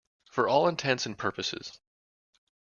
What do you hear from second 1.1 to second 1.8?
purposes.